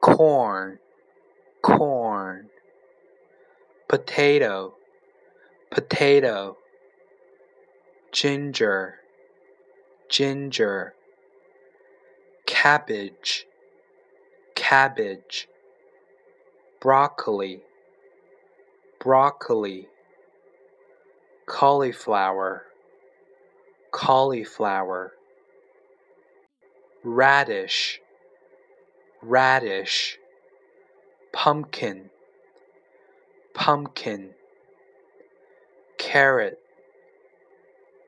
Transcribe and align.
corn, 0.00 0.78
corn, 1.62 2.48
potato, 3.88 4.74
potato, 5.70 6.56
ginger, 8.12 8.94
ginger, 10.08 10.94
cabbage, 12.46 13.46
cabbage, 14.54 15.48
broccoli, 16.80 17.62
broccoli, 18.98 19.86
cauliflower, 21.46 22.62
cauliflower, 23.92 25.12
radish, 27.04 28.00
radish, 29.22 30.18
pumpkin, 31.32 32.10
pumpkin, 33.54 34.30
carrot, 35.98 36.58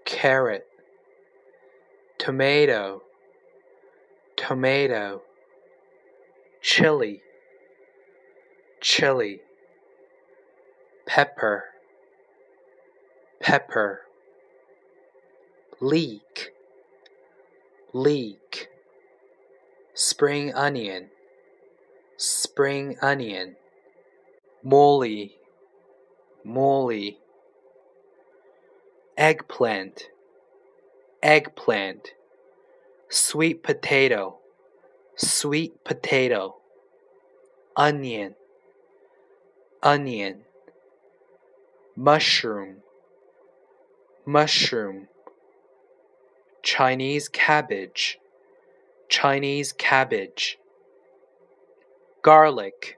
carrot, 0.04 0.66
tomato, 2.18 3.02
tomato, 4.36 5.22
chili, 6.62 7.20
chili, 8.80 9.40
pepper, 11.06 11.64
pepper, 13.40 14.00
leek, 15.80 16.52
leek, 17.92 18.41
spring 20.22 20.54
onion, 20.54 21.08
spring 22.16 22.96
onion, 23.02 23.56
moly, 24.62 25.34
moly, 26.44 27.18
eggplant, 29.18 30.10
eggplant, 31.24 32.12
sweet 33.08 33.64
potato, 33.64 34.38
sweet 35.16 35.82
potato, 35.82 36.54
onion, 37.74 38.36
onion, 39.82 40.42
mushroom, 41.96 42.76
mushroom, 44.24 45.08
Chinese 46.62 47.28
cabbage, 47.28 48.20
Chinese 49.12 49.72
cabbage, 49.72 50.56
garlic, 52.22 52.96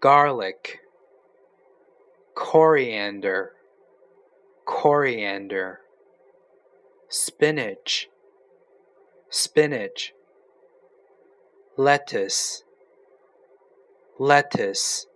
garlic, 0.00 0.78
coriander, 2.36 3.50
coriander, 4.64 5.80
spinach, 7.08 8.08
spinach, 9.28 10.12
lettuce, 11.76 12.62
lettuce, 14.20 15.06